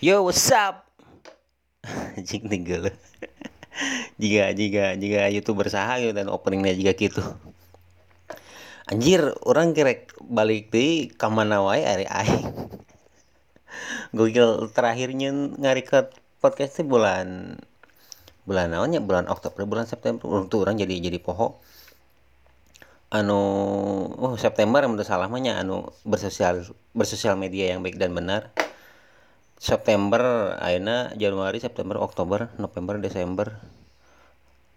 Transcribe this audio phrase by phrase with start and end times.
[0.00, 0.88] Yo, what's up?
[2.16, 2.88] Anjing tinggal.
[4.20, 7.20] jika jika jika youtuber saha gitu dan openingnya juga gitu.
[8.88, 12.48] Anjir, orang kira balik di kamana wae ari aing.
[14.16, 17.60] Gokil terakhirnya ngarikat podcast bulan
[18.48, 21.60] bulan naonnya bulan Oktober bulan September untuk orang jadi jadi poho
[23.12, 23.36] anu
[24.16, 26.64] oh September yang udah salah anu bersosial
[26.96, 28.48] bersosial media yang baik dan benar
[29.60, 33.60] September aina Januari September Oktober November Desember.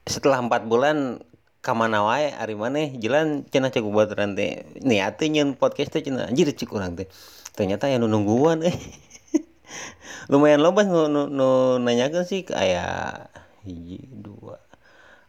[0.04, 1.24] Setelah empat bulan
[1.64, 2.36] kamana wae?
[2.36, 7.00] Ari maneh jalan cenah cek buat rantai niat nyen podcast teh cenah anjir cik urang
[7.00, 7.08] teh.
[7.56, 8.76] Ternyata ya nungguan eh.
[10.32, 13.32] Lumayan loba nu, nu, nu nanyakeun sih kayak
[13.64, 14.60] hiji dua.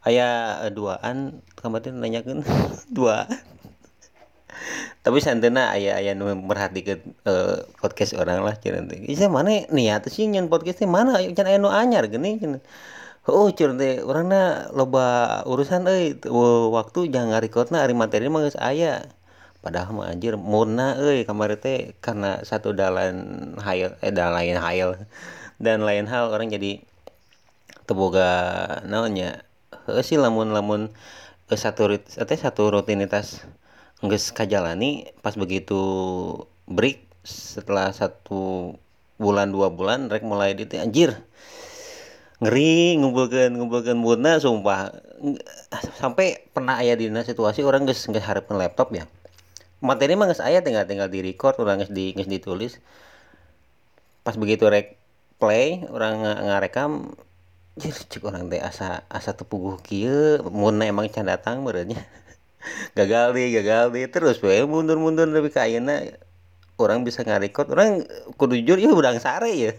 [0.03, 2.43] Aya duaan kemarin nanyakeun.
[2.97, 3.31] Dua
[5.05, 9.05] tapi santena ayah ayah nu merhatikan uh, podcast orang lah cuman teh.
[9.05, 11.21] Isa mana niat sih nyen podcastnya mana?
[11.37, 12.61] Can aya nu anyar gini cuman
[13.29, 16.17] oh cuman teh orangna loba urusan euy
[16.73, 19.05] waktu jangan ngarekodna ari materi mah geus aya.
[19.65, 24.91] Padahal mah anjir murna euy kamari teh karena satu dalan hayal eh dalan lain hayal
[25.61, 26.85] dan lain hal orang jadi
[27.85, 28.29] teboga
[28.89, 29.45] naonnya?
[29.85, 30.89] Heuh sih lamun lamun
[31.53, 31.93] satu
[32.25, 33.45] satu rutinitas
[34.03, 35.79] nggak kajalani pas begitu
[36.67, 38.75] break setelah satu
[39.21, 41.15] bulan dua bulan rek mulai di anjir
[42.43, 44.91] ngeri ngumpulkan ngumpulkan muna sumpah
[45.97, 49.09] sampai pernah ayah di situasi orang nggak nggak harapin laptop ya.
[49.81, 52.83] Materi mah nggak ayah tinggal tinggal di record orang nggak di nggak ditulis.
[54.27, 55.01] Pas begitu rek
[55.41, 57.17] play orang ngarekam
[57.75, 61.99] jadi cik orang teh asa asa tepuguh kia muna emang can datang berenya
[62.97, 66.01] gagal deh gagal deh terus we mundur mundur lebih ke ayeuna
[66.79, 68.03] orang bisa ngarikot orang
[68.35, 69.73] kudu jujur ya udah sare ya.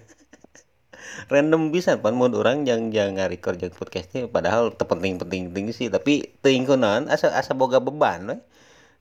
[1.31, 2.15] Random bisa pan.
[2.15, 5.87] Mau orang yang yang ngarikot yang podcastnya padahal terpenting penting penting sih.
[5.91, 8.37] Tapi tingkunan asa asa boga beban we.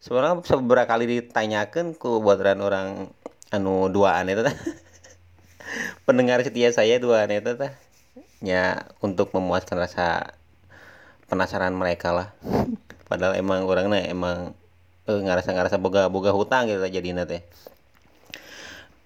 [0.03, 3.09] sebenarnya beberapa kali ditanyakan ku buat orang
[3.49, 4.45] anu duaan itu
[6.06, 7.72] pendengar setia saya duaan itu tah.
[8.45, 10.37] Ya untuk memuaskan rasa
[11.25, 12.28] penasaran mereka lah
[13.09, 14.56] padahal emang orangnya emang
[15.09, 17.42] eh, ngerasa ngerasa boga boga hutang gitu jadi teh.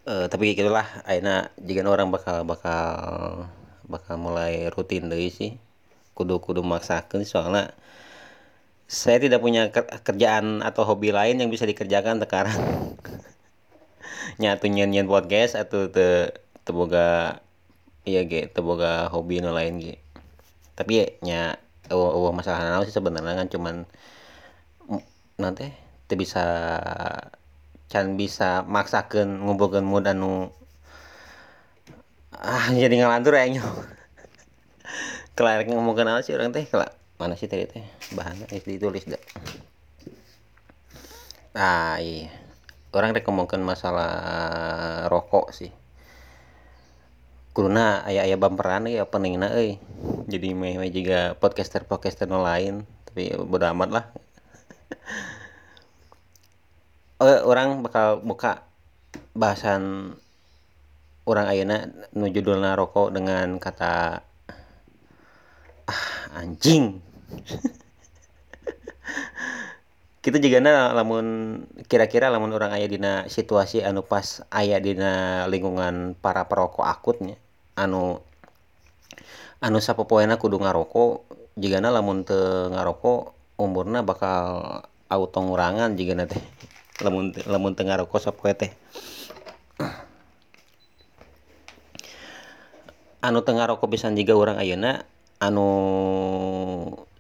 [0.09, 2.87] Eh, tapi gitulah akhirnya jika orang bakal bakal
[3.85, 5.61] bakal mulai rutin deh sih.
[6.17, 7.77] Kudu kudu maksakan soalnya
[8.89, 9.69] saya tidak punya
[10.01, 12.57] kerjaan atau hobi lain yang bisa dikerjakan sekarang.
[14.41, 16.33] Nyatu nyen podcast atau te
[16.65, 17.41] teboga
[18.09, 19.95] iya ge teboga hobi no lain ge.
[20.73, 21.41] Tapi ya nya
[21.93, 23.75] oh, oh masalah naon sih sebenarnya kan cuman
[25.39, 25.71] nanti
[26.07, 26.45] tidak bisa
[27.89, 30.53] can bisa maksakan ngumpulkan mood anu
[32.35, 33.67] ah jadi ngalantur ya nyo
[35.39, 37.85] kelar ngomong kenal sih orang teh kelak mana sih tadi teh
[38.15, 39.23] bahannya ditulis dah.
[41.59, 42.31] Ah iya.
[42.95, 44.13] Orang rek ngomongkan masalah
[45.11, 45.75] rokok sih
[47.59, 49.83] kuruna ayah ayah bumperan ya peningna euy
[50.31, 54.05] jadi meh meh juga podcaster podcaster no lain tapi bodo amat lah.
[57.19, 58.63] Oh, orang bakal buka
[59.35, 60.15] bahasan
[61.27, 64.23] orang ayana nu judulna rokok dengan kata
[65.91, 66.07] ah
[66.39, 67.03] anjing.
[70.23, 71.27] Kita juga na lamun
[71.91, 77.35] kira-kira lamun orang ayah dina situasi anu pas ayah dina lingkungan para perokok akutnya
[77.79, 78.19] anu
[79.63, 81.23] anu sapopoena kudu ngarokok
[81.59, 86.39] jigana lamun teu ngarokok umurna bakal auto ngurangan jigana teh.
[87.05, 88.71] Lamun lamun teu ngarokok sapoe teh.
[93.27, 95.03] Anu teu ngarokok pisan jiga urang ayeuna
[95.39, 95.67] anu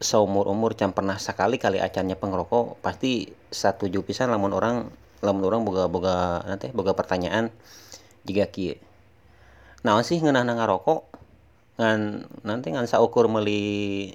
[0.02, 4.90] saumur-umur can pernah sakali kali acannya pengrokok pasti satu pisan lamun orang
[5.22, 7.50] lamun orang boga boga nanti boga pertanyaan
[8.26, 8.74] jika kia
[9.86, 11.06] naon sih ngeunah ngarokok
[11.78, 14.10] ngan nanti ngan saukur meli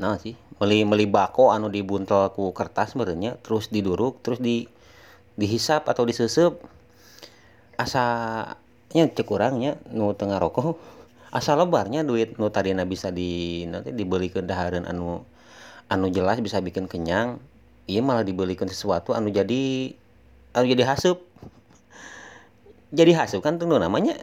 [0.00, 0.34] nah sih?
[0.58, 4.66] Meli meli bako anu dibuntel ku kertas merenya terus diduruk terus di
[5.38, 6.58] dihisap atau disusep
[7.78, 8.04] asa
[8.90, 10.76] nya cek urangnya nu tengah rokok.
[11.30, 15.22] Asa lebarnya duit nu tadina bisa di nanti dibelikan dahareun anu
[15.86, 17.38] anu jelas bisa bikin kenyang.
[17.86, 19.94] Iya malah dibelikan sesuatu anu jadi
[20.58, 21.22] anu jadi hasup
[22.98, 24.18] jadi hasup kan tuh namanya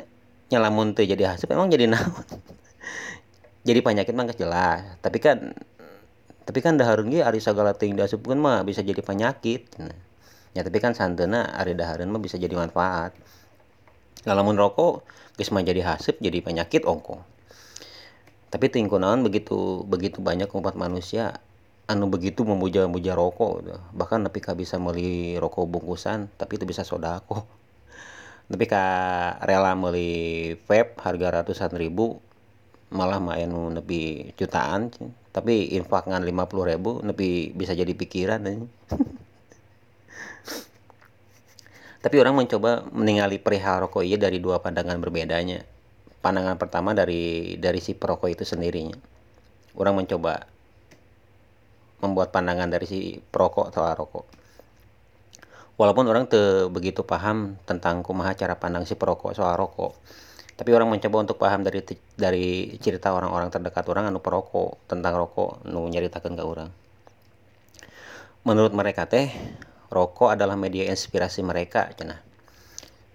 [0.54, 2.26] nyalamun tuh jadi hasep emang jadi naon?
[3.68, 4.80] Jadi penyakit mah jelas.
[5.04, 5.52] Tapi kan
[6.48, 9.76] tapi kan daharun ge ari sagala ting diasupkeun mah bisa jadi penyakit.
[9.84, 9.92] Nah.
[10.56, 13.12] ya tapi kan santena ari daharun mah bisa jadi manfaat.
[14.24, 15.04] Kalau rokok
[15.36, 17.28] geus mah jadi hasep jadi penyakit ongko
[18.48, 21.44] tapi tingkunan begitu begitu banyak umat manusia
[21.88, 23.80] anu begitu memuja-muja rokok gitu.
[23.92, 27.44] bahkan tapi bisa beli rokok bungkusan tapi itu bisa sodako
[28.48, 28.84] tapi ka
[29.44, 32.24] rela beli vape harga ratusan ribu
[32.88, 34.88] malah main lebih jutaan
[35.36, 38.40] tapi infak ngan lima puluh ribu lebih bisa jadi pikiran
[42.04, 45.60] tapi orang mencoba meninggali perihal rokok iya dari dua pandangan berbedanya.
[46.24, 48.96] Pandangan pertama dari dari si perokok itu sendirinya.
[49.76, 50.48] Orang mencoba
[52.00, 54.37] membuat pandangan dari si perokok soal rokok
[55.78, 59.94] walaupun orang te begitu paham tentang kumaha cara pandang si perokok soal rokok
[60.58, 61.86] tapi orang mencoba untuk paham dari
[62.18, 66.70] dari cerita orang-orang terdekat orang anu perokok tentang rokok nu nyeritakan ke orang
[68.42, 69.30] menurut mereka teh
[69.88, 72.20] rokok adalah media inspirasi mereka cenah.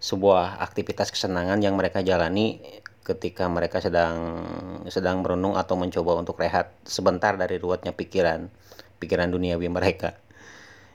[0.02, 2.58] Sebuah aktivitas kesenangan yang mereka jalani
[3.02, 4.42] ketika mereka sedang
[4.90, 8.46] sedang merenung atau mencoba untuk rehat sebentar dari ruwetnya pikiran
[9.02, 10.14] pikiran duniawi mereka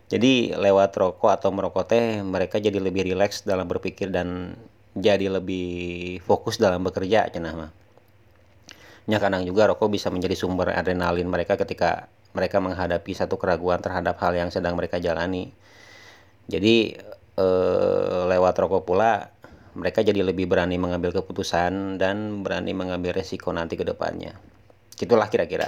[0.07, 4.56] jadi lewat rokok atau merokok teh mereka jadi lebih rileks dalam berpikir dan
[4.95, 7.71] jadi lebih fokus dalam bekerja cenah mah.
[9.12, 14.15] Nya kadang juga rokok bisa menjadi sumber adrenalin mereka ketika mereka menghadapi satu keraguan terhadap
[14.24, 15.51] hal yang sedang mereka jalani.
[16.48, 16.95] Jadi
[17.36, 19.27] eh, lewat rokok pula
[19.75, 24.39] mereka jadi lebih berani mengambil keputusan dan berani mengambil resiko nanti ke depannya.
[24.98, 25.68] Itulah kira-kira.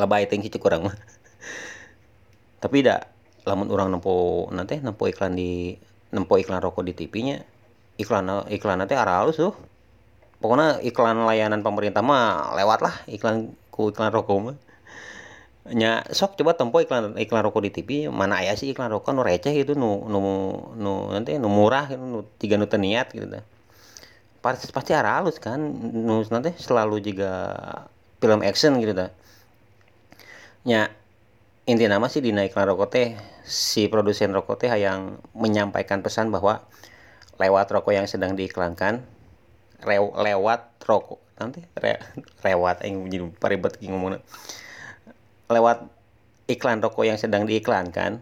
[0.00, 0.96] Lebay tinggi kurang mah.
[2.60, 3.08] Tapi tidak
[3.48, 5.72] lamun orang nempo nanti nempo iklan di
[6.12, 7.40] nempo iklan rokok di TV-nya
[7.96, 9.56] iklan iklan nanti arah halus tuh.
[10.40, 14.56] Pokoknya iklan layanan pemerintah mah lewat lah iklan ku iklan rokok mah.
[15.70, 19.20] Nya sok coba tempo iklan iklan rokok di TV mana ya sih iklan rokok nu
[19.24, 20.20] receh itu nu nu
[20.76, 23.28] nu nanti nu murah gitu nu tiga nu niat gitu
[24.40, 25.60] pasti pasti arah halus kan
[25.92, 27.32] nu nanti selalu juga
[28.20, 29.12] film action gitu dah.
[30.64, 30.92] Nya
[31.70, 33.14] inti nama sih di iklan rokok teh
[33.46, 36.66] si produsen rokok teh yang menyampaikan pesan bahwa
[37.38, 39.06] lewat rokok yang sedang diiklankan
[39.86, 42.02] rew, lewat rokok nanti re,
[42.50, 44.18] lewat yang jadi paribet ngomong
[45.46, 45.86] lewat
[46.50, 48.18] iklan rokok yang sedang diiklankan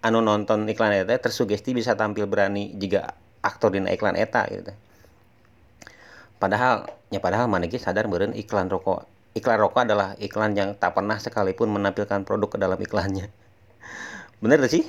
[0.00, 3.12] anu nonton iklan eta tersugesti bisa tampil berani jika
[3.44, 4.72] aktor di iklan eta gitu
[6.40, 11.16] padahal ya padahal mana sadar beren iklan rokok iklan rokok adalah iklan yang tak pernah
[11.16, 13.32] sekalipun menampilkan produk ke dalam iklannya.
[14.42, 14.84] Bener sih?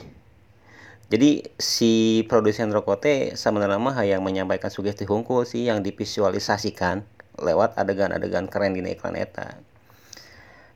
[1.14, 7.06] Jadi si produsen rokok teh sebenarnya mah yang menyampaikan sugesti hungkul sih yang divisualisasikan
[7.38, 9.62] lewat adegan-adegan keren di iklan eta.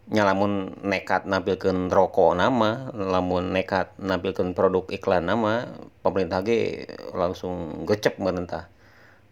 [0.07, 5.67] Nyalamun nekat nampilkan rokok nama lamun nekat nampilkan produk iklan nama
[5.99, 8.71] pemerintah ge langsung gecep merentah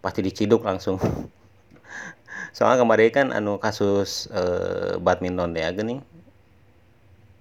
[0.03, 0.99] pasti diciduk langsung
[2.55, 6.01] soalnya kemarin kan anu kasus eh, badminton deh gini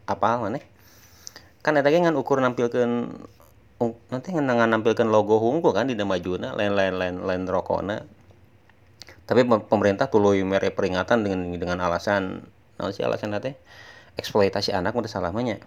[0.04, 0.60] apa mana?
[1.64, 3.14] Kan eta kan ukur nampilkan
[4.12, 8.04] nanti ngenangan nampilkan logo hungkul kan di majuna lain-lain lain lain rokona.
[9.24, 12.44] Tapi pemerintah tuluy mere peringatan dengan dengan alasan
[12.74, 13.54] nah sih alasan nanti
[14.18, 15.62] eksploitasi anak udah salamanya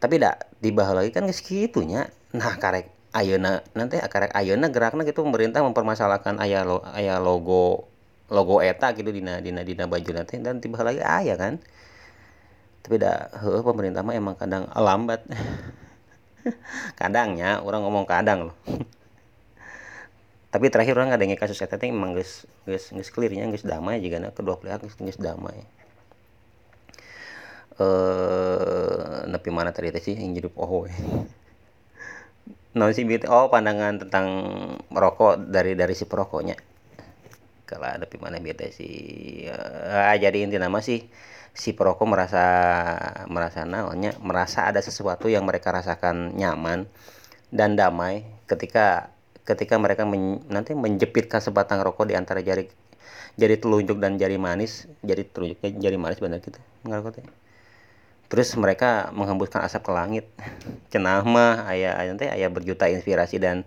[0.00, 5.64] tapi tidak dibahas lagi kan segitunya nah karek ayona nanti karek ayona geraknya gitu pemerintah
[5.64, 7.88] mempermasalahkan ayah lo ayah logo
[8.28, 11.54] logo eta gitu dina dina dina baju nanti dan tiba lagi ayah kan.
[12.84, 13.32] Tapi dah
[13.66, 15.26] pemerintah mah emang kadang lambat.
[17.00, 18.56] Kadangnya orang ngomong kadang loh.
[20.54, 24.22] Tapi terakhir orang ada kasus eta teh emang geus geus geus clearnya geus damai juga
[24.22, 25.66] nah kedua pihak geus geus damai.
[27.82, 30.86] Eh nepi mana tadi teh sih yang jadi poho
[32.76, 34.26] nah sih oh pandangan tentang
[34.92, 36.56] merokok dari dari si perokoknya.
[37.66, 38.94] Kalau ada mana beda sih
[39.50, 41.02] uh, jadi inti nama sih
[41.56, 42.44] si perokok merasa
[43.32, 46.86] merasa naonnya merasa ada sesuatu yang mereka rasakan nyaman
[47.48, 49.08] dan damai ketika
[49.48, 52.68] ketika mereka men, nanti menjepitkan sebatang rokok di antara jari
[53.40, 57.24] jari telunjuk dan jari manis jari telunjuk jari manis benar gitu ngerokok
[58.26, 60.26] terus mereka menghembuskan asap ke langit.
[60.90, 63.66] Cenah mah ayah nanti ayah berjuta inspirasi dan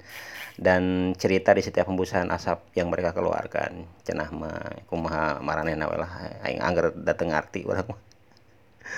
[0.59, 3.87] dan cerita di setiap hembusan asap yang mereka keluarkan.
[4.03, 6.11] Cenah mah kumaha maranehna we lah
[6.43, 7.99] aing anggar dateng arti urang mah.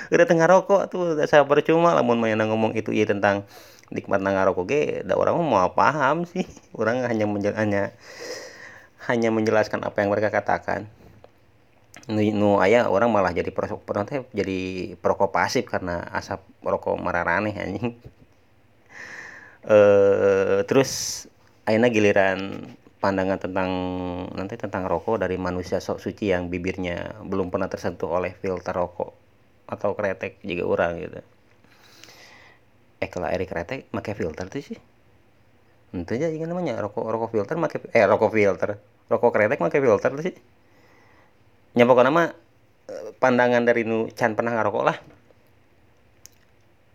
[0.09, 3.43] Udah tengah rokok tuh saya percuma lamun main ngomong itu iya tentang
[3.91, 6.47] nikmat ngarokok ge da orang mau paham sih.
[6.79, 7.91] Orang hanya menjel, hanya
[9.05, 10.87] hanya menjelaskan apa yang mereka katakan
[12.11, 13.81] nu, ayah orang malah jadi perokok
[14.39, 14.59] jadi
[15.01, 16.41] perokok pasif karena asap
[16.73, 17.89] rokok mararaneh anjing.
[19.61, 20.91] Eh terus
[21.67, 22.39] akhirnya giliran
[23.03, 23.69] pandangan tentang
[24.37, 26.97] nanti tentang rokok dari manusia sok suci yang bibirnya
[27.29, 29.11] belum pernah tersentuh oleh filter rokok
[29.69, 31.21] atau kretek juga orang gitu.
[33.03, 34.77] Eh kalau air kretek pakai filter tuh sih?
[35.91, 38.69] Itu aja namanya rokok rokok filter pakai eh rokok filter.
[39.11, 40.35] Rokok kretek pakai filter tuh sih
[41.71, 42.35] nyapa nama
[42.91, 44.97] eh, pandangan dari nu can pernah ngarokok lah.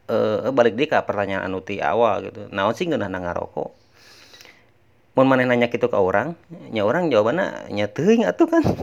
[0.06, 2.47] Eh balik deh ke pertanyaan anu ti awal gitu.
[2.52, 3.71] Naon sih nggak ngarokok?
[5.16, 6.37] Mau mana nanya gitu ke orang
[6.68, 8.64] nya orang jawabannya nya teuing atuh kan.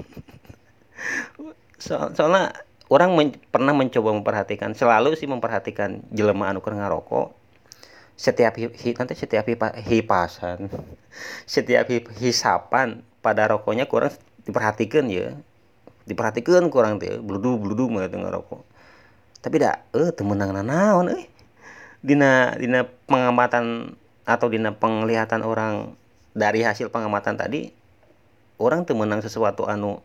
[1.83, 2.55] So, soalnya
[2.87, 7.35] orang men, pernah mencoba memperhatikan selalu sih memperhatikan jelema anu keur ngarokok.
[8.15, 10.71] Setiap hi, hi, nanti setiap hipa, hipasan
[11.53, 14.15] setiap hi, hisapan pada rokoknya kurang
[14.47, 15.35] diperhatikan ya
[16.09, 18.63] diperhatikan kurang tuh bludu bludu mah tengah rokok
[19.43, 21.27] tapi dah eh temenang naon eh.
[22.03, 23.95] Dina dina pengamatan
[24.27, 25.95] atau dina penglihatan orang
[26.35, 27.71] dari hasil pengamatan tadi
[28.59, 30.03] orang tuh menang sesuatu anu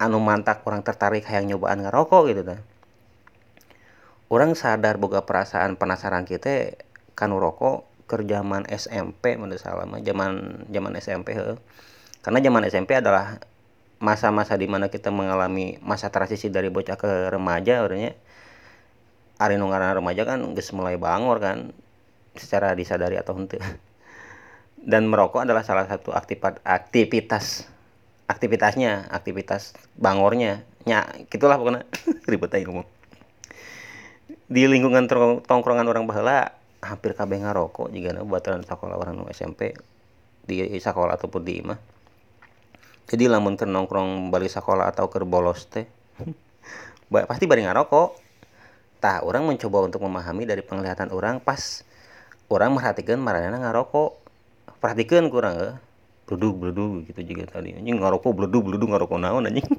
[0.00, 2.60] anu mantak orang tertarik hayang nyobaan ngerokok gitu kan
[4.30, 6.78] orang sadar boga perasaan penasaran kita
[7.18, 11.54] kanu rokok ke zaman SMP menurut salah zaman zaman SMP he.
[12.26, 13.38] karena zaman SMP adalah
[14.00, 18.16] masa-masa di mana kita mengalami masa transisi dari bocah ke remaja orangnya
[19.36, 21.72] hari nungaran remaja kan geus mulai bangor kan
[22.36, 23.60] secara disadari atau henteu.
[24.90, 26.12] Dan merokok adalah salah satu
[26.64, 27.68] aktivitas
[28.24, 30.64] aktivitasnya aktivitas bangornya.
[30.88, 31.84] Nya gitulah pokoknya.
[32.30, 32.88] Ribet aja ngomong.
[34.48, 35.04] Di lingkungan
[35.44, 39.76] tongkrongan orang bahala hampir kabeh ngarokok jika buatan sekolah orang SMP
[40.48, 41.99] di sekolah ataupun di imah
[43.10, 45.90] jadi lamun ke nongkrong balik sekolah atau ke bolos teh
[47.30, 48.30] pasti bari ngarokok.
[49.02, 51.82] Tah orang mencoba untuk memahami dari penglihatan orang pas
[52.46, 54.14] orang merhatikan marana ngarokok.
[54.78, 55.70] Perhatikan kurang ya
[56.30, 57.74] bledug bledug gitu juga tadi.
[57.74, 59.66] Anjing ngarokok bledug bledug ngarokok naon anjing.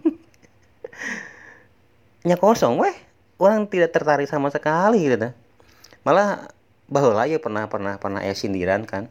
[2.27, 2.95] Nya kosong weh.
[3.39, 5.31] Orang tidak tertarik sama sekali gitu
[6.05, 6.49] malah
[6.89, 9.07] bahwa ya pernah pernah pernah ya sindiran kan.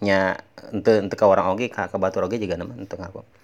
[0.00, 0.40] Nya
[0.72, 3.37] ente ente ke orang oge ke, ke batu oge juga nama ente ngarokok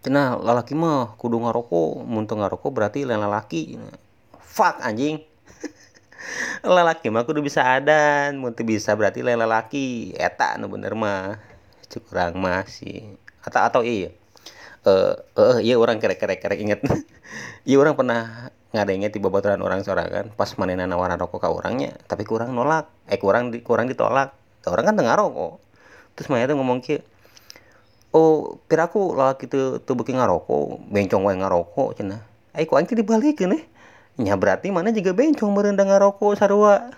[0.00, 2.04] cenah lalaki mah kudu ngarokok.
[2.04, 3.76] Mun ngarokok berarti lain lalaki
[4.40, 5.22] fuck anjing.
[6.66, 10.16] Lelaki mah kudu bisa adan mun bisa berarti lain lelaki.
[10.16, 11.40] Eta nu bener mah.
[11.90, 14.14] Kurang masih atau atau iya
[14.86, 16.80] eh uh, uh, iya orang kerek kerek inget.
[17.62, 22.26] Iya orang pernah ngadengnya tiba baturan orang kan pas mana nawaran rokok ke orangnya tapi
[22.26, 22.90] kurang nolak.
[23.06, 24.34] Eh kurang di, kurang ditolak.
[24.66, 25.70] Orang kan dengar rokok
[26.20, 27.00] terus mana tuh ngomong ki
[28.10, 32.18] oh piraku laki itu tuh bikin ngarokok bencong wae ngarokok cina
[32.54, 33.62] eh kok anjing dibalikin nih
[34.20, 36.74] nya berarti mana juga bencong merendang ngarokok sarua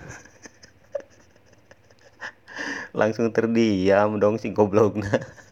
[2.99, 5.17] langsung terdiam dong si goblok nah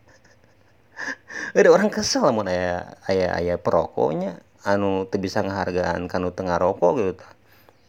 [1.56, 4.38] ada orang kesel mau ayah ayah ayah perokoknya.
[4.60, 7.26] Anu tuh bisa ngehargaan kanu tengah rokok gitu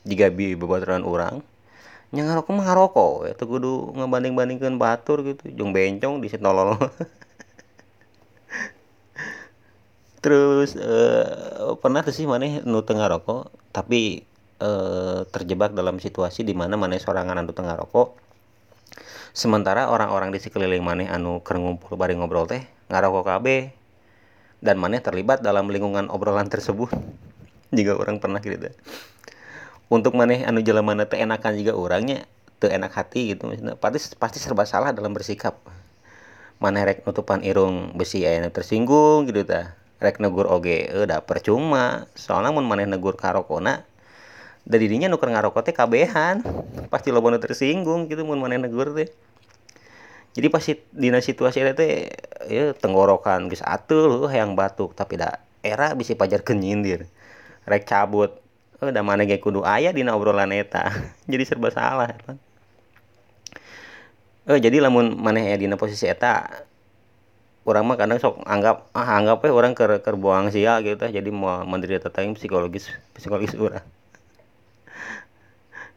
[0.07, 1.43] jika bi bebaturan orang.
[2.15, 3.31] Yang ngarokok mah ngarokok ya.
[3.35, 5.51] Tuh kudu ngebanding bandingkan batur gitu.
[5.51, 6.79] Jong bencong di nolol
[10.21, 14.21] terus uh, pernah tuh sih mana nu tengah rokok tapi
[14.61, 18.15] uh, terjebak dalam situasi di mana mana sorangan anu tengah rokok?
[19.33, 22.61] Sementara orang-orang di sekeliling mana anu keur ngumpul bareng ngobrol teh
[22.93, 23.45] ngarokok KB
[24.61, 26.93] dan mana terlibat dalam lingkungan obrolan tersebut.
[27.75, 28.69] Jika orang pernah gitu
[29.91, 32.23] untuk mana anu jalan mana teh enakan juga orangnya
[32.63, 35.59] tuh enak hati gitu pasti pasti serba salah dalam bersikap.
[36.61, 42.49] Mana rek nutupan irung besi ayana tersinggung gitu ta rek negur oge udah percuma soalnya
[42.49, 43.85] mun maneh negur karokona
[44.61, 46.45] dari dirinya nuker ngarokok teh kabehan.
[46.93, 49.09] Pasti lo tersinggung gitu mun maneh negur teh.
[50.31, 51.93] Jadi pasti dina situasi itu teh
[52.47, 54.93] ya tenggorokan geus atuh yang batuk.
[54.93, 57.09] Tapi dah era bisa pajar kenyindir.
[57.65, 58.37] Rek cabut
[58.81, 60.93] udah mana ge kudu ayah dina obrolan eta.
[61.31, 62.13] Jadi serba salah
[64.41, 66.65] eh jadi lamun maneh ya dina posisi eta
[67.65, 71.29] orang mah kadang sok anggap ah anggap ya orang ker ker buang sia gitu jadi
[71.29, 73.85] mau menderita tentang psikologis psikologis orang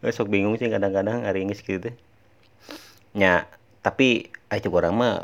[0.16, 1.88] sok bingung sih kadang-kadang hari ini gitu
[3.16, 3.48] nya
[3.80, 5.14] tapi aja orang mah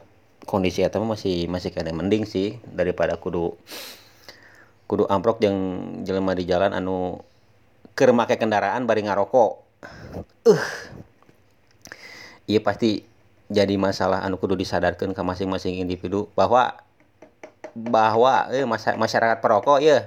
[0.48, 3.54] kondisi eta masih masih kada mending sih daripada kudu
[4.90, 5.56] kudu amprok yang
[6.02, 7.22] jelema di jalan anu
[7.94, 9.52] keur kendaraan bari ngarokok.
[10.48, 10.64] Uh
[12.50, 13.06] iya pasti
[13.50, 16.78] jadi masalah anu kudu disadarkan ke masing-masing individu bahwa
[17.74, 18.64] bahwa eh,
[18.96, 20.06] masyarakat perokok ya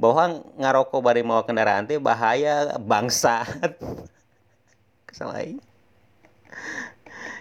[0.00, 3.44] bahwa ngarokok bari mau kendaraan teh bahaya bangsa.
[5.08, 5.60] Kesalahan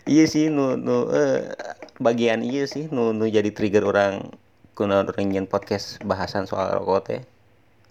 [0.10, 1.54] iya sih nu nu eh,
[2.02, 4.34] bagian iya sih nu nu jadi trigger orang
[4.74, 7.22] kuna orang podcast bahasan soal rokok teh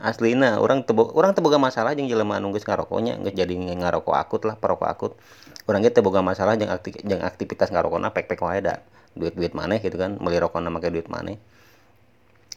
[0.00, 4.56] aslina orang tebo orang teboga masalah jeung jelema geus ngarokoknya geus jadi ngarokok akut lah
[4.56, 5.12] perokok akut.
[5.68, 8.80] Orang ge teboga masalah jeung akti jeung aktivitas ngarokokna pek-pek wae da.
[9.14, 11.36] Duit-duit maneh gitu kan meuli rokokna make duit maneh.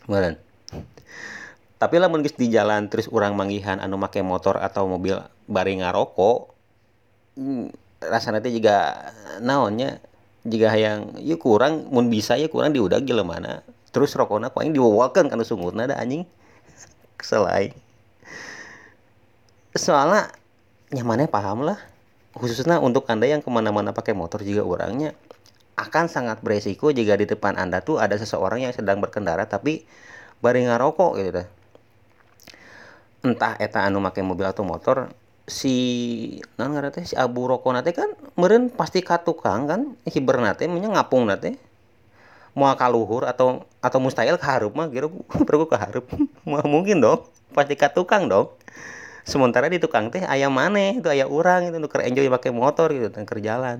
[0.08, 0.40] Meureun
[1.84, 5.20] tapi lamun geus di jalan terus orang manggihan anu make motor atau mobil
[5.52, 6.56] bari ngarokok
[7.36, 7.68] hmm,
[8.08, 9.04] rasanya teh juga
[9.44, 10.00] naonnya?
[10.44, 13.64] Jika hayang yuk kurang mun bisa ya kurang diudag jelema mana
[13.96, 16.28] terus rokokna paling diwawalkeun kana sungurna da anjing
[17.26, 17.74] selai.
[19.74, 20.30] Soalnya
[20.94, 21.80] nyamannya paham lah.
[22.34, 25.14] Khususnya untuk anda yang ke mana-mana pakai motor juga orangnya
[25.74, 29.86] akan sangat beresiko jika di depan anda tuh ada seseorang yang sedang berkendara tapi
[30.42, 31.48] bareng ngarokok gitu dah.
[33.24, 35.10] Entah eta anu pakai mobil atau motor
[35.44, 35.76] si
[36.56, 41.28] non ngarate si abu rokok nate kan meren pasti katukang kan hiber nate menya ngapung
[41.28, 41.60] nate
[42.54, 45.10] mau kaluhur atau atau mustahil keharup mah kira
[45.50, 46.06] perlu keharup
[46.50, 48.54] mau mungkin dong pasti ke tukang dong.
[49.24, 53.08] Sementara di tukang teh ayam mana itu ayam orang itu nuker enjoy pakai motor gitu
[53.08, 53.78] dan jalan.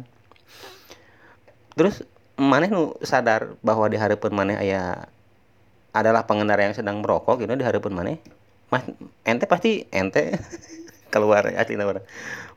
[1.76, 2.06] Terus
[2.40, 5.06] mana nu sadar bahwa di harapan mana ayah
[5.94, 8.12] adalah pengendara yang sedang merokok gitu di harapan mana
[8.74, 8.90] mas
[9.22, 10.34] ente pasti ente
[11.14, 12.02] keluar asli nama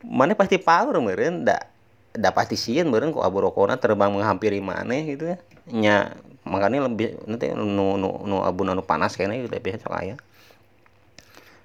[0.00, 1.68] mana pasti power meren ndak
[2.16, 6.14] ndak pasti sieun meren kok abu rokokna terbang menghampiri mana gitu ya nya
[6.46, 10.16] makanya lebih nanti nu nu nu abu nu panas kayaknya udah biasa sok aya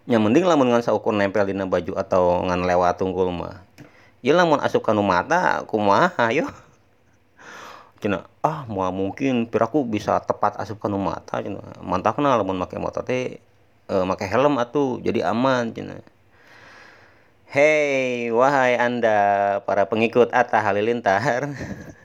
[0.10, 3.62] nya mending lamun ngan saukur nempel di baju atau ngan lewat tunggul mah.
[4.26, 6.50] Ya lamun asup kanu mata kumaha yo.
[8.02, 11.62] Cina ah mau mungkin piraku bisa tepat asup kanu mata cina.
[11.86, 13.38] Mantakna lamun make motor teh
[13.86, 16.02] e, make helm atuh jadi aman cina.
[17.52, 21.52] Hei, wahai Anda para pengikut Atta Halilintar.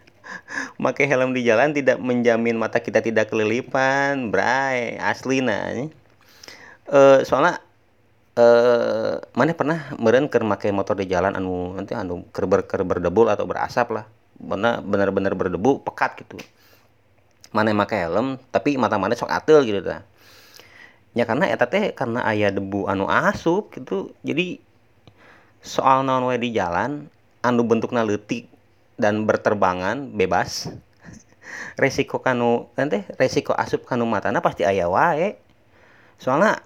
[0.76, 4.94] Pakai helm di jalan tidak menjamin mata kita tidak kelilipan, bray.
[5.00, 5.90] Asli nah.
[6.86, 7.58] Uh, soalnya
[8.38, 12.86] uh, mana pernah meren ker make motor di jalan anu nanti anu ker, ber, ker
[12.86, 14.04] berdebul atau berasap lah.
[14.38, 16.38] Benar benar-benar berdebu pekat gitu.
[17.50, 20.04] Mana make helm tapi mata mana sok atel gitu dah.
[21.16, 24.12] Ya karena eta teh karena ayah debu anu asup gitu.
[24.22, 24.60] Jadi
[25.64, 27.10] soal non di jalan
[27.42, 28.46] anu bentuknya letik
[28.96, 30.72] dan berterbangan bebas.
[31.80, 35.36] Resiko kanu nanti resiko asup kanu matana pasti ayah wae.
[36.16, 36.60] Soalnya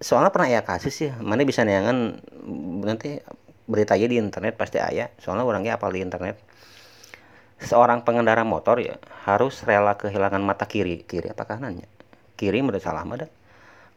[0.00, 2.20] soalnya pernah ayah kasus ya mana bisa neangan
[2.84, 3.20] nanti
[3.68, 6.40] berita di internet pasti ayah soalnya orangnya apa di internet.
[7.60, 8.96] Seorang pengendara motor ya
[9.28, 11.84] harus rela kehilangan mata kiri kiri apa kanannya?
[12.40, 13.28] Kiri menurut salah ada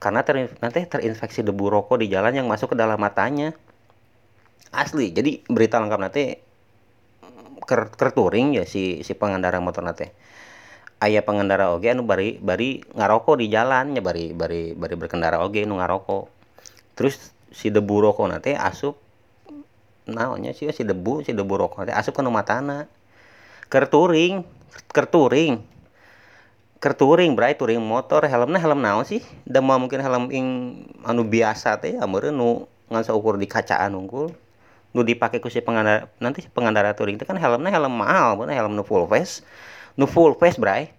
[0.04, 3.56] karena ter, nanti terinfeksi debu rokok di jalan yang masuk ke dalam matanya.
[4.76, 6.43] Asli jadi berita lengkap nanti
[7.64, 10.12] ker, ker touring ya si si pengendara motor nate.
[11.04, 15.68] Ayah pengendara oge anu bari bari ngarokok di jalan ya bari bari bari berkendara oge
[15.68, 16.32] anu ngarokok
[16.96, 18.96] terus si debu rokok nate asup
[20.08, 22.88] naonnya sih si debu si debu rokok nate asup ke matana.
[23.68, 24.46] Ker touring
[24.94, 25.66] ker touring
[26.84, 29.24] ker touring bray touring motor helmnya helm naon sih?
[29.48, 30.48] Dan mungkin helm ing
[31.04, 34.36] anu biasa teh ameur nu ngan ukur di kacaan unggul
[34.94, 38.78] nu dipakai ku si pengendara nanti pengendara touring itu kan helmnya helm mahal bukan helm
[38.78, 39.42] nu full face.
[39.98, 40.94] Nu full face bray.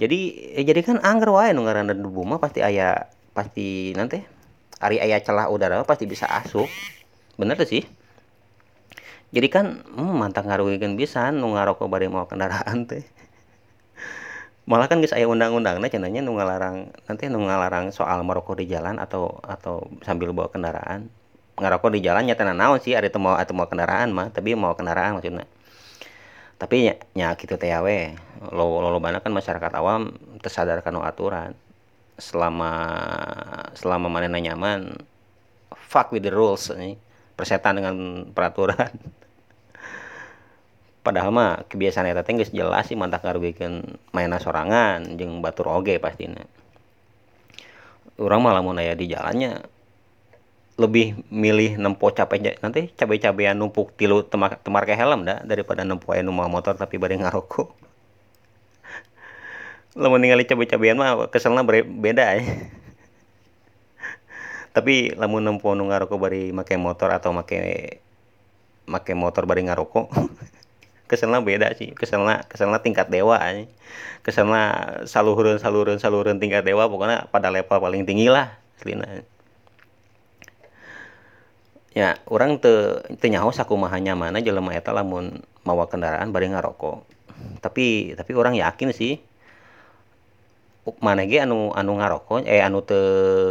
[0.00, 0.18] Jadi
[0.56, 4.24] eh, jadi kan angker wae nu ngaranna debu mah pasti aya pasti nanti
[4.80, 6.68] hari ayah celah udara pasti bisa asup.
[7.36, 7.84] Bener tuh sih.
[9.32, 13.04] Jadi kan hmm, mantap ngaruhikeun bisa nu ngarokok bari mau kendaraan teh.
[14.64, 18.72] Malah kan guys ayah undang-undang nah cenanya nu ngalarang nanti nu ngalarang soal merokok di
[18.72, 21.12] jalan atau atau sambil bawa kendaraan
[21.62, 25.18] ngerokok di jalan nyata naon sih ada mau atau mau kendaraan mah tapi mau kendaraan
[25.18, 25.46] maksudnya.
[26.58, 27.70] Tapi nya, gitu teh
[28.54, 31.54] lo lo, lo banyak kan masyarakat awam tersadarkan aturan.
[32.18, 32.72] Selama
[33.74, 34.94] selama mana nyaman
[35.74, 36.94] fuck with the rules nih
[37.34, 37.94] persetan dengan
[38.30, 38.94] peraturan.
[41.06, 46.46] Padahal mah kebiasaan eta teh jelas sih mantap ngarugikan mainan sorangan jeung batur oge pastinya.
[48.22, 49.81] Orang malah mau naya di jalannya
[50.82, 56.10] lebih milih nempo capek nanti cabai-cabean numpuk tilu temar temar ke helm dah daripada nempo
[56.10, 57.70] aya numah motor tapi bari ngarokok.
[60.02, 62.42] Lamun ningali cabai-cabean mah keselna beda ya
[64.76, 68.00] tapi lamun nempo nu ngarokok bari make motor atau make
[68.88, 70.10] make motor bari ngarokok
[71.12, 71.94] keselna beda sih.
[71.94, 73.68] Keselna keselna tingkat dewa ya.
[74.24, 74.62] keselna
[75.04, 79.22] saluhureun saluhureun saluhureun tingkat dewa pokoknya pada level paling tinggi lah selina
[81.92, 87.04] ya orang te te nyaho sakumaha mana jelema eta lamun mawa kendaraan bari ngarokok.
[87.60, 89.20] Tapi tapi orang yakin sih
[90.98, 92.98] mana ge anu anu ngarokok eh anu te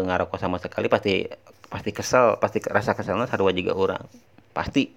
[0.03, 1.23] ngarokok sama sekali pasti
[1.71, 4.03] pasti kesel pasti rasa keselnya sarua juga orang
[4.57, 4.91] pasti.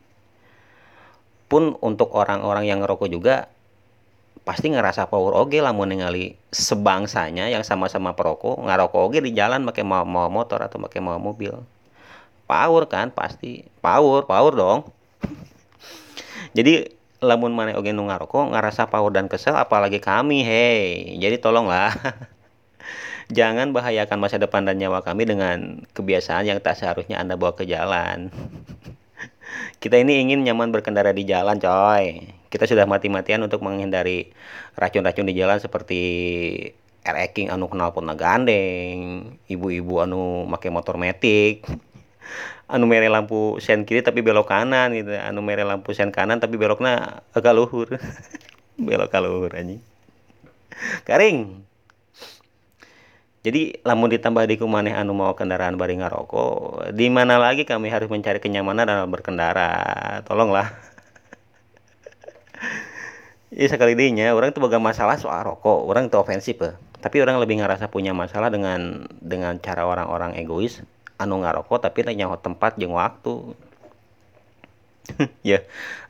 [1.44, 3.52] Pun untuk orang-orang yang ngerokok juga
[4.44, 9.85] pasti ngerasa power oge mau ningali sebangsanya yang sama-sama perokok ngarokok oge di jalan pakai
[9.85, 11.54] mau motor atau pakai mau mobil
[12.55, 13.67] power kan pasti.
[13.83, 14.81] Power power dong.
[16.57, 16.87] Jadi
[17.19, 21.19] lamun mana oge nu ngarokok ngerasa power dan kesel apalagi kami hei.
[21.19, 21.90] Jadi tolonglah.
[23.37, 27.67] Jangan bahayakan masa depan dan nyawa kami dengan kebiasaan yang tak seharusnya anda bawa ke
[27.67, 28.31] jalan.
[29.83, 32.31] Kita ini ingin nyaman berkendara di jalan coy.
[32.53, 34.31] Kita sudah mati-matian untuk menghindari
[34.79, 36.03] racun-racun di jalan seperti
[37.05, 41.61] ereking anu kenal pun gandeng ibu-ibu anu make motor metik
[42.71, 45.13] anu mere lampu sen kiri tapi belok kanan gitu.
[45.15, 47.89] Anu mere lampu sen kanan tapi beloknya agak luhur.
[48.75, 49.79] Belok ke luhur anjing.
[51.07, 51.63] Karing
[53.45, 58.09] jadi lamun ditambah di kumaneh anu mau kendaraan bari ngarokok di mana lagi kami harus
[58.09, 59.71] mencari kenyamanan dalam berkendara?
[60.25, 60.69] Tolonglah.
[63.55, 65.87] Iya sekali dinya orang tuh baga masalah soal rokok.
[65.87, 66.75] Orang tuh ofensif ya.
[66.99, 70.83] tapi orang lebih ngerasa punya masalah dengan dengan cara orang-orang egois
[71.18, 73.55] anu ngarokok tapi nyawa tempat jeung waktu.
[75.44, 75.61] Ya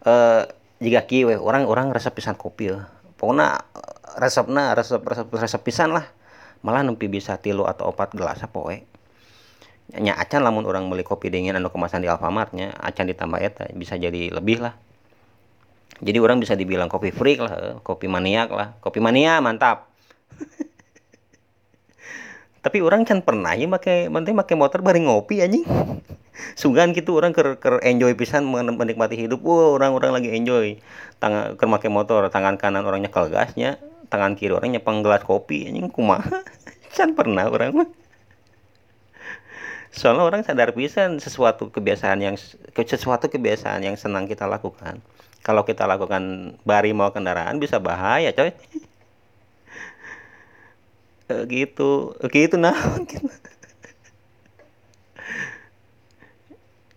[0.06, 0.42] eh
[0.78, 2.86] jika kieu orang-orang resep pisan kopi ya
[3.18, 3.66] pokoknya
[4.22, 6.06] resepna resep resep resep pisan lah.
[6.64, 8.86] Malah nempi bisa tilu atau opat gelas apa we
[9.92, 14.00] nya acan lamun orang beli kopi dingin anu kemasan di Alfamartnya acan ditambah eta bisa
[14.00, 14.74] jadi lebih lah.
[16.00, 18.78] Jadi orang bisa dibilang kopi freak lah kopi maniak lah.
[18.80, 19.90] Kopi mania mantap
[22.64, 25.68] tapi orang can pernah ya make penting make motor bareng ngopi anjing.
[26.60, 29.44] Sugan gitu orang ker, ker enjoy pisan menikmati hidup.
[29.44, 30.80] Wow orang-orang lagi enjoy.
[31.20, 33.76] Tangan ker make motor tangan kanan orangnya nyekel gasnya
[34.08, 35.92] tangan kiri orang nyepang gelas kopi anjing.
[35.92, 36.40] Kumaha?
[36.96, 37.88] Can pernah orang mah.
[39.92, 42.34] Soalnya orang sadar pisan sesuatu kebiasaan yang
[42.74, 45.04] sesuatu kebiasaan yang senang kita lakukan.
[45.44, 48.56] Kalau kita lakukan bari mau kendaraan bisa bahaya coy
[51.32, 52.12] Eh, gitu.
[52.20, 52.76] Eh, gitu nah
[53.10, 53.28] gitu.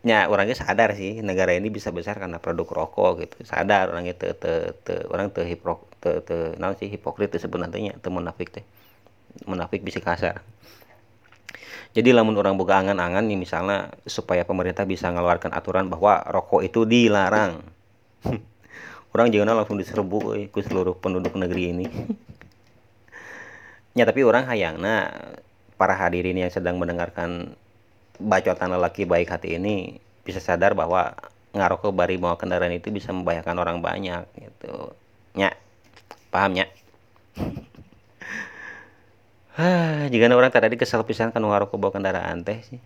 [0.07, 3.35] ya orangnya sadar sih negara ini bisa besar karena produk rokok gitu.
[3.43, 8.07] Sadar orangnya te, te, te orang te hipok te, te nah sih hipokrit sebenarnya te
[8.07, 8.65] munafik teh.
[9.47, 10.43] Munafik bisa kasar.
[11.95, 16.85] Jadi lamun orang buka angan-angan nih misalnya supaya pemerintah bisa mengeluarkan aturan bahwa rokok itu
[16.85, 17.63] dilarang.
[19.17, 21.85] Orang jangan langsung diserbu ke seluruh penduduk negeri ini
[23.97, 25.09] ya tapi orang hayang nah
[25.81, 27.57] para hadirin yang sedang mendengarkan
[28.21, 31.17] bacotan lelaki baik hati ini bisa sadar bahwa
[31.57, 34.93] ngarokok bari bawa kendaraan itu bisa membahayakan orang banyak gitu.
[35.33, 35.57] Nya
[36.29, 36.67] paham ya
[40.11, 42.77] jika orang tadi kesal pisan kan ngarokok bawa kendaraan teh sih.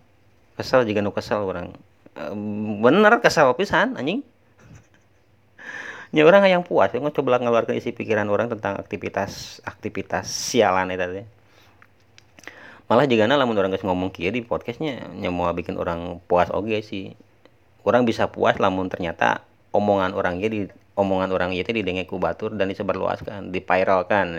[0.56, 1.76] Kesal jika nu kesal orang.
[2.80, 4.24] Bener kesal pisan anjing
[6.12, 6.92] ya orang yang puas.
[6.92, 11.24] Ya coba ngeluarkan isi pikiran orang tentang aktivitas aktivitas sialan itu tadi.
[12.86, 17.16] Malah jika lamun orang guys ngomong kia di podcastnya mau bikin orang puas oke sih.
[17.82, 22.68] Orang bisa puas lamun ternyata omongan orang di omongan orang itu didengar ku batur dan
[22.68, 24.36] disebarluaskan dipiralkan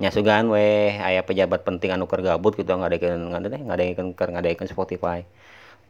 [0.00, 4.42] nyasugan weh ayah pejabat penting anu gabut gitu nggak ada nggak ada nggak ada nggak
[4.48, 5.28] ada Spotify.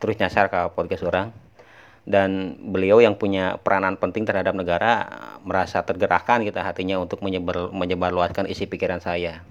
[0.02, 1.30] Terus nyasar ke podcast orang
[2.02, 5.06] dan beliau yang punya peranan penting terhadap negara
[5.46, 9.46] merasa tergerakkan kita hatinya untuk menyebar menyebarluaskan isi pikiran saya.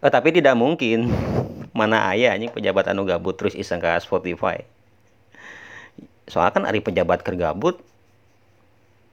[0.00, 1.10] Eh, tapi tidak mungkin.
[1.78, 4.66] Mana ayah ini pejabat anu gabut terus iseng ke Spotify.
[6.26, 7.78] Soalnya kan hari pejabat kergabut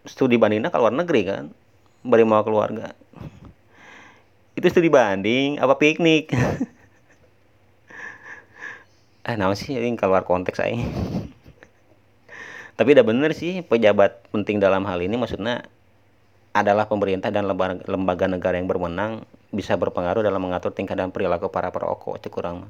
[0.10, 1.43] studi bandingnya ke luar negeri kan?
[2.02, 2.97] Beri mau keluarga.
[4.58, 6.34] Itu studi banding apa piknik?
[9.28, 10.80] Eh nama sih ini keluar konteks saya
[12.77, 15.65] tapi udah bener sih pejabat penting dalam hal ini maksudnya
[16.53, 21.49] adalah pemerintah dan lembaga, lembaga negara yang berwenang bisa berpengaruh dalam mengatur tingkah dan perilaku
[21.53, 22.69] para perokok itu kurang.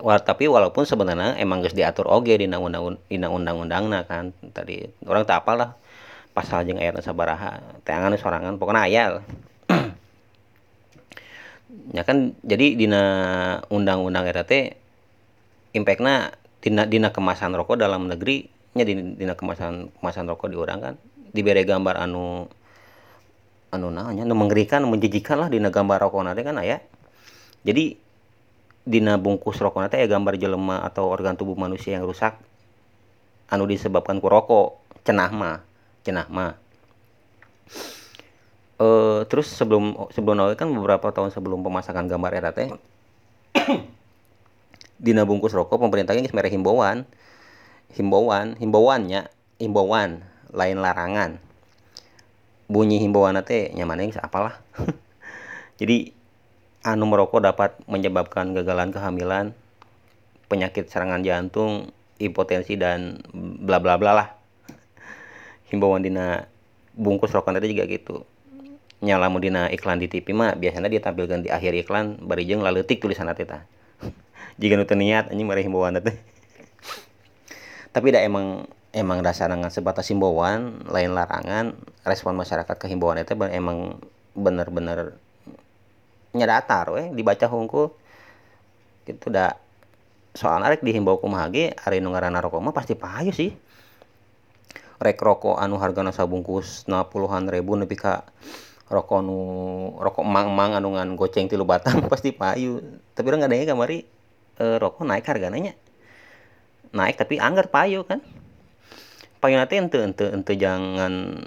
[0.00, 5.44] Wah, tapi walaupun sebenarnya emang guys diatur oge di undang-undang nah kan tadi orang tak
[5.44, 5.76] apalah
[6.32, 9.12] pasal jeng ayat sabaraha tangan sorangan pokoknya ayat
[11.96, 13.02] ya kan jadi dina
[13.68, 14.80] undang-undang RT
[15.76, 16.32] impactnya
[16.64, 20.94] dina dina kemasan rokok dalam negeri nya dina kemasan kemasan rokok di orang kan.
[21.32, 22.48] Diberi gambar anu
[23.72, 26.84] anu nanya anu mengerikan menjijikan lah dina gambar rokok nanti kan ya
[27.64, 27.96] jadi
[28.84, 32.36] dina bungkus rokok nanti ya gambar jelema atau organ tubuh manusia yang rusak
[33.48, 34.80] anu disebabkan ku rokok.
[35.02, 35.58] Cenah mah
[36.06, 36.54] cenah mah.
[38.82, 42.72] Eh terus sebelum sebelum awal kan beberapa tahun sebelum pemasakan gambar era teh
[45.04, 47.06] dina bungkus rokok pemerintah geus mere himbauan
[47.92, 49.28] himbauan himbauannya
[49.60, 51.40] himbauan lain larangan.
[52.72, 54.56] Bunyi himbauan teh nyamannya geus apalah
[55.80, 56.14] jadi
[56.82, 59.52] anu merokok dapat menyebabkan gagalan kehamilan
[60.48, 64.28] penyakit serangan jantung impotensi dan bla bla bla lah.
[65.72, 66.48] Himbauan dina
[66.96, 68.24] bungkus rokok nanti juga gitu.
[69.02, 73.42] Nyala dina iklan di TV mah biasanya ditampilkan di akhir iklan barijeng laletik tulisan nanti
[73.42, 73.66] ta
[74.60, 76.14] jika nu niat anjing mari himbauan teh
[77.92, 83.32] tapi dah emang emang dasar dengan sebatas himbauan lain larangan respon masyarakat ke himbauan itu
[83.36, 84.00] emang
[84.32, 85.16] bener-bener
[86.32, 87.92] nyadatar weh dibaca hungkul
[89.04, 89.52] gitu dah
[90.32, 93.52] soal rek dihimbau kumaha ge ari nu ngaranna rokok mah pasti payu sih.
[95.02, 98.24] Rek rokok anu hargana sabungkus na puluhan ribu nepi ka
[98.88, 99.38] rokok nu
[100.00, 102.80] rokok emang-emang anu ngan goceng tilu batang pasti payu
[103.12, 104.04] tapi orang nggak kamari
[104.56, 105.74] e, rokok naik harganya
[106.92, 108.20] naik tapi anggar payu kan.
[109.42, 111.42] Payu nanti ente ente ente jangan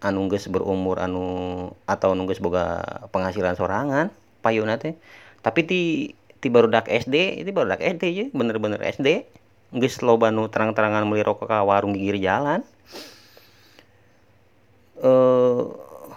[0.00, 1.26] anu geus berumur anu
[1.84, 2.80] atau nunggu boga
[3.10, 4.08] penghasilan sorangan
[4.40, 4.96] payu nanti.
[5.44, 5.82] Tapi di
[6.40, 9.28] di barudak SD itu barudak SD ya bener-bener SD
[9.74, 12.62] geus loba nu terang-terangan beli rokok ke warung di jalan.
[15.02, 15.62] Eh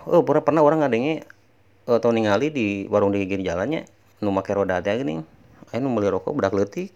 [0.08, 1.28] oh pernah pernah orang ngadengnya
[1.88, 3.84] atau ningali di warung di pinggir jalannya
[4.24, 5.20] nu make roda teh gini.
[5.74, 6.96] Ayo nu beli rokok budak letik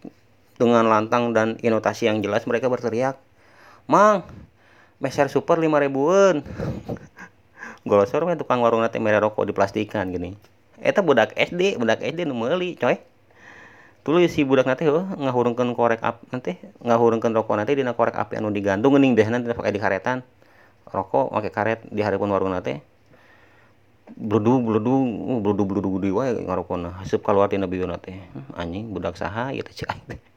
[0.61, 3.17] dengan lantang dan inotasi yang jelas mereka berteriak
[3.89, 4.21] mang
[5.01, 6.45] meser super lima ribuan.
[7.89, 10.37] Golosor mah tukang warung nanti merah rokok di plastikan gini.
[10.77, 13.01] Eta budak SD budak SD nu meuli coy.
[14.05, 16.51] Dulu si budak nanti oh ngahurungkeun korek api nanti
[16.85, 20.21] ngahurungkeun rokok nanti dina korek api anu digantung geuning deh nanti pakai di karetan
[20.89, 22.81] rokok pakai karet di harapan warung nanti
[24.13, 24.93] bludu bludu
[25.41, 27.65] bludu bludu gede wae ngarokona haseup keluar tina
[27.97, 28.17] teh.
[28.33, 30.30] Hmm, anjing budak saha ieu teh teh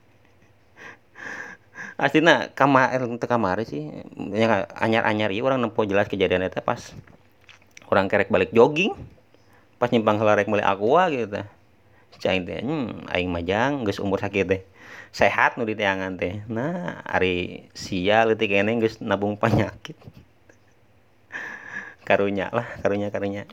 [1.94, 3.86] aslinya kamar teu kamari sih
[4.18, 6.90] nya anyar-anyar ieu urang nempo jelas kejadian eta pas
[7.86, 8.90] orang kerek balik jogging
[9.78, 11.46] pas nyimpang heula rek meuli aqua gitu teh.
[12.16, 14.60] Teh hmm, aing majang geus umur sakit teh.
[15.12, 16.40] Sehat nu di teangan teh.
[16.48, 19.98] Nah ari sia leutik keneh geus nabung penyakit
[22.08, 23.44] karunya lah karunya karunya.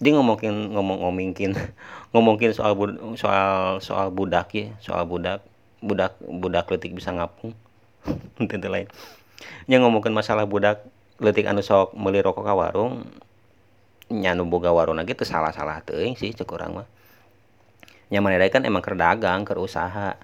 [0.00, 1.52] Dia ngomongin ngomong ngomongin
[2.16, 2.72] ngomongin soal
[3.20, 5.44] soal soal budak ya soal budak
[5.80, 7.56] budak budak letik bisa ngapung.
[8.38, 8.88] Tentu lain.
[9.68, 10.84] Yang ngomongin masalah budak
[11.20, 13.04] letik anu sok beli rokok ke warung
[14.10, 16.88] nyanu boga warung lagi itu salah salah tuh sih cek orang mah.
[18.10, 20.18] Nyaman kan emang kerdagang kerusaha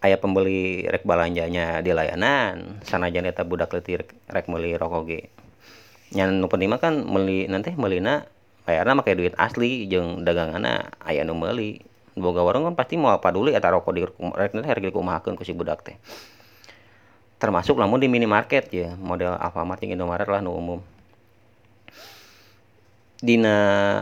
[0.00, 5.20] ayah pembeli rek balanjanya di layanan sana sanajan eta budak letir rek meli rokok ge.
[6.16, 8.24] Nyan nu penting kan meli nanti melina
[8.64, 13.32] bayarna make duit asli jeung daganganna aya nu meuli boga warung kan pasti mau apa
[13.32, 15.96] dulu eta rokok di rek nanti harga kumahakeun ku si budak teh.
[17.40, 20.80] Termasuk lamun di minimarket ya model Alfamart jeung Indomaret lah nu umum.
[23.22, 23.56] Dina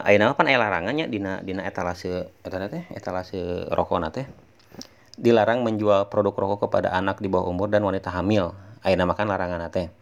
[0.05, 4.27] ayeuna kan aya larangannya dina dina etalase eta teh etalase rokok teh
[5.21, 8.53] dilarang menjual produk rokok kepada anak di bawah umur dan wanita hamil.
[8.81, 9.93] Ayeuna makan larangan teh.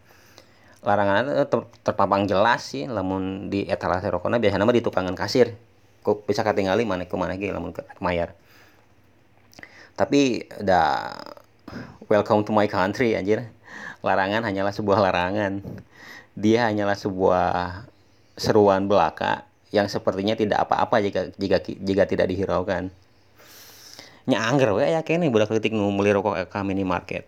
[0.78, 5.58] Larangan ter terpampang jelas sih lamun di etalase rokoknya biasanya mah di tukangan kasir
[6.08, 8.32] kok bisa ketinggali mana ke mana gitu lamun ke mayar
[9.98, 11.10] tapi dah
[12.06, 13.50] welcome to my country anjir.
[14.06, 15.58] Larangan hanyalah sebuah larangan.
[16.38, 17.46] Dia hanyalah sebuah
[18.38, 19.42] seruan belaka
[19.74, 22.94] yang sepertinya tidak apa-apa jika jika jika tidak dihiraukan.
[24.30, 27.26] Nyangger we ya kene budak leutik nu meuli rokok ka minimarket.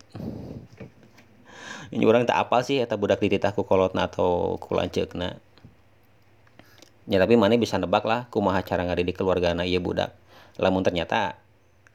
[1.91, 5.43] Ini orang tak apa sih eta budak dititah ku kolotna atau ku lanceukna
[7.09, 10.13] ya tapi mana bisa nebak lah kumaha cara ngadidik keluargana ieu budak.
[10.61, 11.41] Lamun ternyata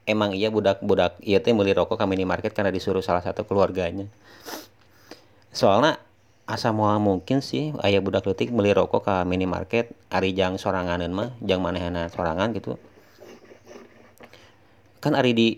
[0.06, 4.06] emang iya budak-budak iya teh meuli rokok ka minimarket karena disuruh salah satu keluarganya.
[5.50, 5.98] Soalnya
[6.46, 11.34] asa mau mungkin sih ayah budak letik beli rokok ke minimarket ari jang soranganan mah
[11.42, 12.78] jang manehna sorangan gitu.
[15.02, 15.48] Kan ari di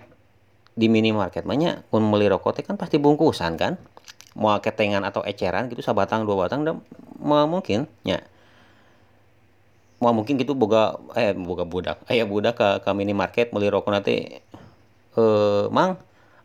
[0.79, 3.77] di minimarket banyak pun beli rokok teh kan pasti bungkusan kan?
[4.39, 6.81] Mau ketengan atau eceran gitu sabatang dua batang dan
[7.19, 8.23] mau mungkin ya
[9.99, 14.39] mau mungkin gitu boga eh boga budak ayah budak ke ke minimarket beli rokok nanti
[15.19, 15.99] eh mang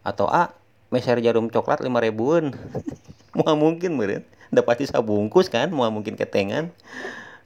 [0.04, 0.52] atau a
[0.94, 2.54] meser jarum coklat lima ribuan.
[3.34, 4.22] Mau mungkin meren
[4.54, 6.70] dapat sabungkus kan mau mungkin ketengan.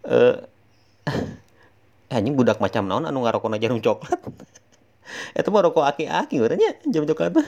[0.04, 0.36] Eh
[2.12, 4.20] anjing budak macam naon anu ngarokona jarum coklat?
[5.40, 7.48] Itu mah rokok aki-aki berarti jam coklat mah.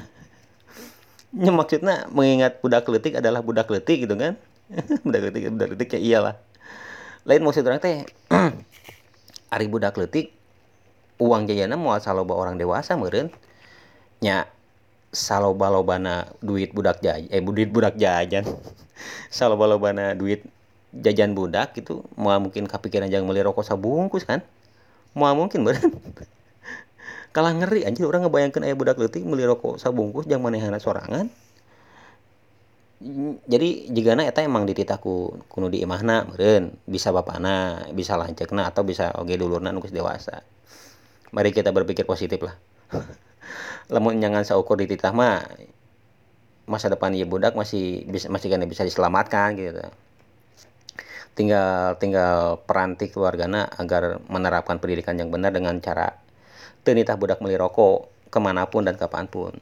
[1.36, 4.39] Nya maksudnya mengingat budak letik adalah budak letik gitu kan.
[5.04, 6.36] Budak letik budak letik ya iyalah
[7.30, 8.02] lain maksud orang teh
[9.54, 10.34] ari budak letik
[11.22, 13.30] uang jajana mau saloba orang dewasa meureun.
[14.26, 14.50] Nya
[15.13, 18.50] saloba-lobana duit budak jajan eh duit budak jajan.
[19.38, 20.42] Saloba-lobana duit
[20.92, 24.42] jajan budak itu mau mungkin kepikiran jangan beli rokok sabungkus kan?
[25.13, 25.94] Mau mungkin beren
[27.36, 31.30] kalah ngeri anjir orang ngebayangkan ayah budak letik beli rokok sabungkus jangan manehana sorangan
[33.48, 38.84] jadi jika na eta emang dititaku kuno di imahna meren bisa bapana bisa lancekna atau
[38.84, 40.44] bisa oge dulurna nukus dewasa.
[41.32, 42.60] Mari kita berpikir positif lah.
[43.94, 45.48] Lamun jangan seukur dititah mah
[46.70, 49.82] masa depan ya budak masih bisa masih kan bisa diselamatkan gitu
[51.34, 56.14] tinggal tinggal peranti keluargana agar menerapkan pendidikan yang benar dengan cara
[56.86, 59.58] tenitah budak beli rokok ke mana pun dan kapan pun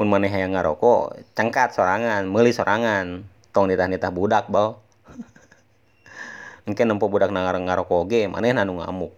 [0.00, 3.28] mun maneh yang ngarokok cengkat sorangan meuli sorangan.
[3.52, 4.80] Tong nitah-nitah budak bau
[6.64, 9.12] mungkin nempo budak nangar ngarokok ge maneh anu ngamuk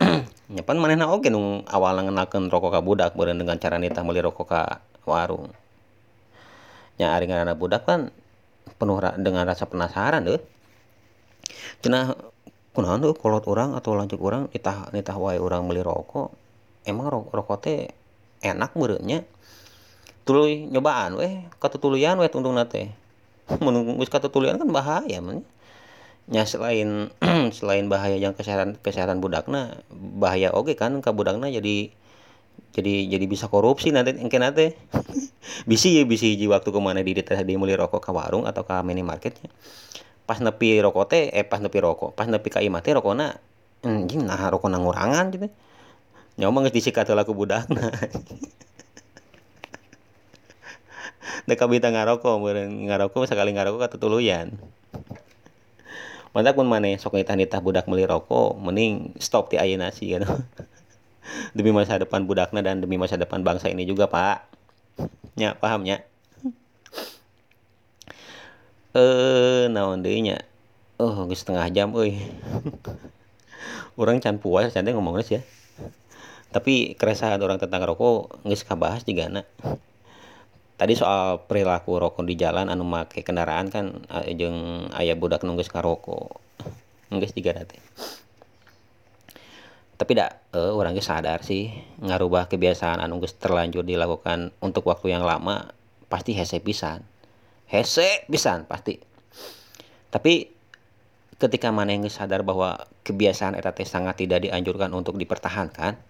[0.54, 4.24] nyapan maneh na oge nu awal ngenalkeun rokok ka budak beureun dengan cara nitah meuli
[4.24, 4.62] rokok ka
[5.04, 5.52] warung.
[6.96, 8.08] Nya ari ngaranna budak kan
[8.80, 10.40] penuh dengan rasa penasaran deh
[11.84, 12.16] cenah
[12.72, 16.32] kunaon tuh kolot orang atau lanjut orang nitah nitah wae orang beli rokok.
[16.88, 17.90] Emang rokok teh
[18.40, 19.26] enak beureunya
[20.24, 22.92] tuluy nyobaan weh katutuluyan weh tungtung nate
[23.64, 25.42] mun geus katutuluyan kan bahaya man
[26.30, 27.10] nya selain
[27.56, 31.90] selain bahaya yang kesehatan kesehatan budakna bahaya oke kan ka budakna jadi
[32.70, 34.78] jadi jadi bisa korupsi nanti engke nate
[35.70, 38.62] bisi ya bisi hiji waktu ke mana di diteh di muli rokok ke warung atau
[38.62, 39.50] ke minimarketnya
[40.22, 43.34] pas nepi rokok teh eh pas nepi rokok pas nepi ka imah teh rokokna
[43.82, 45.50] anjing nah rokok ngurangan gitu
[46.38, 47.90] nyawa geus disikat laku budakna
[51.44, 54.56] deka bita ngarokok meureun ngarokok sekali ngarokok katutuluyan.
[56.30, 60.46] Mantap pun mana sok nitah nitah budak beli rokok mending stop di ayeuna sih kan
[61.56, 64.46] demi masa depan budakna dan demi masa depan bangsa ini juga pak.
[65.34, 66.06] Nya paham nya?
[68.94, 70.46] Eh naon deui nya?
[71.02, 72.14] Oh geus setengah jam euy.
[74.00, 75.42] Orang can puas can ngomongnya sih ya.
[76.50, 79.46] Tapi keresahan orang tentang rokok geus kabahas juga anak
[80.80, 84.00] tadi soal perilaku rokok di jalan anu make kendaraan kan
[84.32, 86.40] jeung ayah budak nunggus karoko
[87.12, 87.76] nunggus tiga nanti
[90.00, 91.68] tapi dak uh, orang sadar sih
[92.00, 95.76] ngarubah kebiasaan anu geus terlanjur dilakukan untuk waktu yang lama
[96.08, 97.04] pasti hese pisan.
[97.68, 98.96] Hese pisan pasti.
[100.08, 100.48] Tapi
[101.36, 106.00] ketika mana yang sadar bahwa kebiasaan eta sangat tidak dianjurkan untuk dipertahankan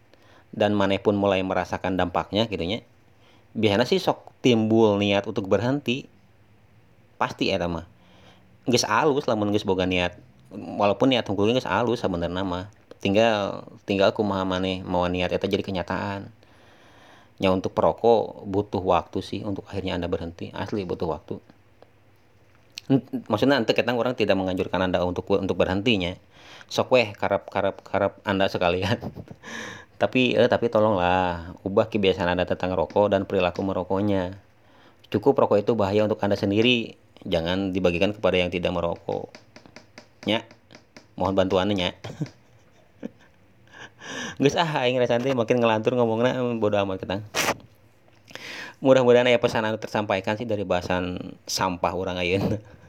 [0.55, 2.87] dan mana pun mulai merasakan dampaknya gitu nya
[3.55, 6.07] biasanya sih sok timbul niat untuk berhenti.
[7.21, 7.85] Pasti ya mah.
[8.69, 10.17] Geus alus lamun geus boga niat.
[10.53, 12.67] Walaupun niat hunkul geus alus sebenarnya mah.
[13.01, 16.29] Tinggal tinggal kumaha maneh mau niat eta jadi kenyataan.
[17.41, 20.53] Nya untuk perokok butuh waktu sih untuk akhirnya anda berhenti.
[20.53, 21.41] Asli butuh waktu.
[23.31, 26.17] Maksudnya nanti kita orang tidak menganjurkan anda untuk untuk berhentinya.
[26.71, 28.99] Sok weh karap karap karap anda sekalian
[30.01, 34.33] tapi eh tapi tolonglah ubah kebiasaan anda tentang rokok dan perilaku merokoknya.
[35.13, 36.97] Cukup rokok itu bahaya untuk anda sendiri.
[37.29, 39.29] Jangan dibagikan kepada yang tidak merokok.
[40.25, 40.41] Nya
[41.21, 41.91] mohon bantuannya nya.
[44.41, 47.21] Gus ah aing santai makin ngelantur ngomongnya bodo amat ketang
[48.81, 52.57] mudah-mudahan ya pesan anu tersampaikan sih dari bahasan sampah orang ayeuna.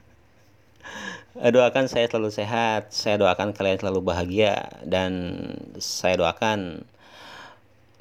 [1.56, 5.40] Doakan saya selalu sehat, saya doakan kalian selalu bahagia dan
[5.80, 6.84] saya doakan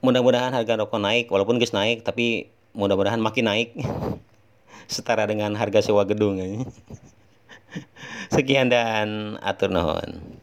[0.01, 3.69] mudah-mudahan harga rokok naik walaupun guys naik tapi mudah-mudahan makin naik.
[4.91, 6.43] Setara dengan harga sewa gedung.
[8.35, 10.40] Sekian dan atur nuhun